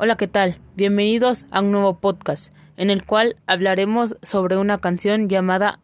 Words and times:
Hola, 0.00 0.16
¿qué 0.16 0.28
tal? 0.28 0.60
Bienvenidos 0.76 1.48
a 1.50 1.60
un 1.60 1.72
nuevo 1.72 1.98
podcast 1.98 2.54
en 2.76 2.88
el 2.88 3.04
cual 3.04 3.34
hablaremos 3.48 4.16
sobre 4.22 4.56
una 4.56 4.78
canción 4.78 5.28
llamada 5.28 5.80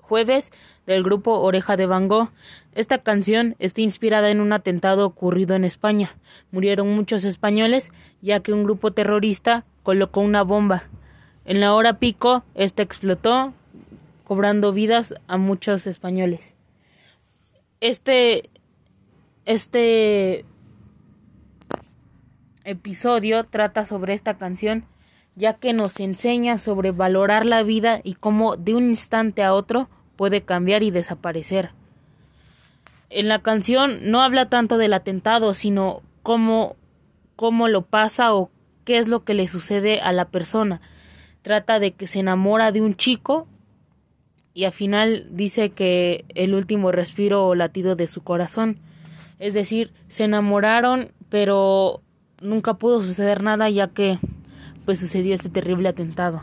Jueves 0.00 0.52
del 0.84 1.02
grupo 1.02 1.40
Oreja 1.40 1.78
de 1.78 1.86
Van 1.86 2.06
Gogh. 2.06 2.28
Esta 2.74 2.98
canción 2.98 3.56
está 3.58 3.80
inspirada 3.80 4.30
en 4.30 4.42
un 4.42 4.52
atentado 4.52 5.06
ocurrido 5.06 5.56
en 5.56 5.64
España. 5.64 6.14
Murieron 6.50 6.94
muchos 6.94 7.24
españoles 7.24 7.90
ya 8.20 8.40
que 8.40 8.52
un 8.52 8.64
grupo 8.64 8.92
terrorista 8.92 9.64
colocó 9.82 10.20
una 10.20 10.42
bomba. 10.42 10.82
En 11.46 11.60
la 11.60 11.72
hora 11.72 11.98
pico, 11.98 12.44
esta 12.54 12.82
explotó, 12.82 13.54
cobrando 14.24 14.74
vidas 14.74 15.14
a 15.26 15.38
muchos 15.38 15.86
españoles. 15.86 16.54
Este 17.80 18.50
este 19.46 20.44
episodio 22.64 23.44
trata 23.44 23.84
sobre 23.84 24.14
esta 24.14 24.38
canción 24.38 24.86
ya 25.36 25.54
que 25.54 25.72
nos 25.72 25.98
enseña 26.00 26.58
sobre 26.58 26.92
valorar 26.92 27.46
la 27.46 27.62
vida 27.62 28.00
y 28.02 28.14
cómo 28.14 28.56
de 28.56 28.74
un 28.74 28.90
instante 28.90 29.42
a 29.42 29.54
otro 29.54 29.88
puede 30.16 30.42
cambiar 30.42 30.82
y 30.82 30.90
desaparecer. 30.90 31.70
En 33.10 33.28
la 33.28 33.40
canción 33.40 34.10
no 34.10 34.22
habla 34.22 34.48
tanto 34.48 34.78
del 34.78 34.92
atentado, 34.92 35.54
sino 35.54 36.02
cómo, 36.22 36.76
cómo 37.36 37.68
lo 37.68 37.82
pasa 37.82 38.34
o 38.34 38.50
qué 38.84 38.98
es 38.98 39.08
lo 39.08 39.24
que 39.24 39.34
le 39.34 39.48
sucede 39.48 40.00
a 40.00 40.12
la 40.12 40.26
persona. 40.26 40.80
Trata 41.42 41.78
de 41.78 41.92
que 41.92 42.06
se 42.06 42.20
enamora 42.20 42.72
de 42.72 42.80
un 42.80 42.96
chico 42.96 43.46
y 44.52 44.64
al 44.64 44.72
final 44.72 45.28
dice 45.30 45.70
que 45.70 46.24
el 46.34 46.54
último 46.54 46.92
respiro 46.92 47.46
o 47.46 47.54
latido 47.56 47.96
de 47.96 48.06
su 48.06 48.22
corazón. 48.22 48.78
Es 49.40 49.54
decir, 49.54 49.92
se 50.06 50.24
enamoraron, 50.24 51.12
pero 51.28 52.03
nunca 52.40 52.74
pudo 52.74 53.00
suceder 53.02 53.42
nada 53.42 53.68
ya 53.70 53.88
que 53.88 54.18
pues 54.84 55.00
sucedió 55.00 55.34
este 55.34 55.48
terrible 55.48 55.88
atentado. 55.88 56.42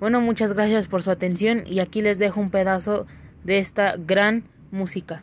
Bueno, 0.00 0.20
muchas 0.20 0.52
gracias 0.52 0.86
por 0.86 1.02
su 1.02 1.10
atención 1.10 1.64
y 1.66 1.80
aquí 1.80 2.02
les 2.02 2.18
dejo 2.18 2.40
un 2.40 2.50
pedazo 2.50 3.06
de 3.44 3.58
esta 3.58 3.96
gran 3.96 4.44
música. 4.70 5.22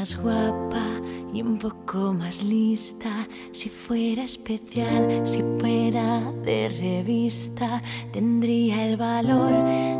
Más 0.00 0.16
guapa 0.16 0.82
y 1.30 1.42
un 1.42 1.58
poco 1.58 2.14
más 2.14 2.42
lista, 2.42 3.28
si 3.52 3.68
fuera 3.68 4.24
especial, 4.24 5.26
si 5.26 5.42
fuera 5.58 6.22
de 6.42 6.70
revista, 6.70 7.82
tendría 8.10 8.88
el 8.88 8.96
valor 8.96 9.52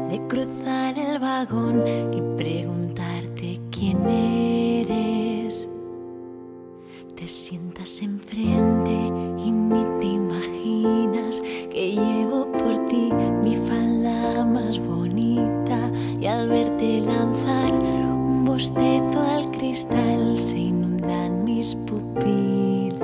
de 0.08 0.18
cruzar 0.26 0.98
el 0.98 1.18
vagón 1.18 1.84
y 2.14 2.22
preguntarte 2.42 3.60
quién 3.70 3.98
eres. 4.08 5.68
Te 7.14 7.28
sientas 7.28 8.00
enfrente 8.00 8.96
y 9.44 9.50
ni 9.50 9.84
te 10.00 10.06
imaginas 10.06 11.42
que 11.70 11.92
llevo 11.96 12.50
por 12.52 12.88
ti 12.88 13.10
mi 13.44 13.54
falda 13.68 14.46
más 14.46 14.78
bonita 14.78 15.92
y 16.18 16.26
al 16.26 16.48
verte 16.48 17.02
lanzar 17.02 17.74
un 17.74 18.46
bostezo 18.46 19.19
se 19.74 20.58
inundan 20.58 21.44
mis 21.44 21.76
pupilas. 21.86 22.98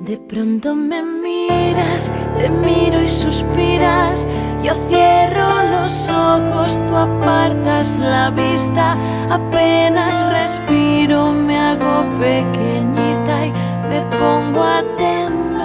De 0.00 0.16
pronto 0.16 0.74
me 0.74 1.02
miras, 1.02 2.10
te 2.36 2.48
miro 2.48 3.02
y 3.02 3.08
suspiras. 3.08 4.26
Yo 4.62 4.72
cierro 4.88 5.48
los 5.70 6.08
ojos, 6.08 6.80
tú 6.88 6.96
apartas 6.96 7.98
la 7.98 8.30
vista. 8.30 8.96
Apenas 9.28 10.14
respiro, 10.32 11.30
me 11.30 11.58
hago 11.58 12.04
pequeñita 12.18 13.46
y 13.46 13.52
me 13.90 14.00
pongo 14.18 14.62
a 14.62 14.82
temblar. 14.96 15.58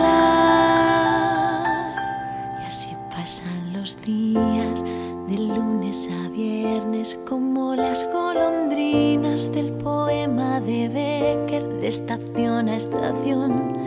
Y 2.62 2.66
así 2.66 2.90
pasan 3.10 3.72
los 3.72 3.96
días 4.02 4.84
de 5.28 5.38
lunes 5.38 6.10
a 6.12 6.28
viernes 6.30 7.18
de 10.66 10.88
Becker 10.88 11.64
de 11.82 11.88
estación 11.88 12.70
a 12.70 12.78
estación. 12.78 13.78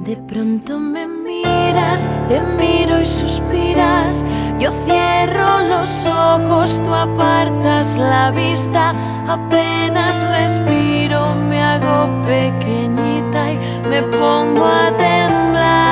De 0.05 0.15
pronto 0.27 0.79
me 0.79 1.05
miras, 1.07 2.09
te 2.29 2.41
miro 2.57 3.01
y 3.01 3.05
suspiras. 3.05 4.25
Yo 4.59 4.71
cierro 4.85 5.61
los 5.67 6.05
ojos, 6.05 6.81
tú 6.83 6.93
apartas 6.93 7.97
la 7.97 8.31
vista. 8.31 8.93
Apenas 9.27 10.21
respiro, 10.29 11.35
me 11.35 11.61
hago 11.61 12.07
pequeñita 12.25 13.51
y 13.51 13.57
me 13.89 14.03
pongo 14.03 14.65
a 14.65 14.89
temblar. 14.97 15.83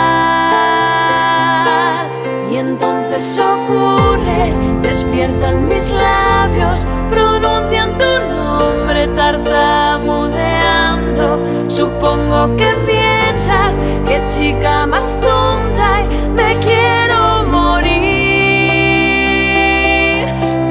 Y 2.52 2.58
entonces 2.58 3.01
ocurre, 3.14 4.54
despiertan 4.82 5.68
mis 5.68 5.92
labios, 5.92 6.86
pronuncian 7.10 7.98
tu 7.98 8.06
nombre 8.30 9.06
tartamudeando. 9.08 11.42
Supongo 11.68 12.56
que 12.56 12.74
piensas 12.88 13.82
que 14.08 14.22
chica 14.30 14.88
más 14.88 15.20
tonta 15.20 16.02
y 16.02 16.06
me 16.30 16.56
quiero 16.60 17.44
morir. 17.50 17.92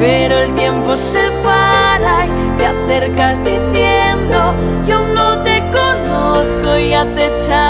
Pero 0.00 0.38
el 0.38 0.54
tiempo 0.54 0.96
se 0.96 1.30
para 1.44 2.24
y 2.26 2.30
te 2.56 2.64
acercas 2.66 3.44
diciendo, 3.44 4.54
yo 4.86 5.00
no 5.14 5.42
te 5.42 5.62
conozco 5.70 6.78
y 6.78 6.88
ya 6.90 7.04
te 7.14 7.26
echaba 7.36 7.69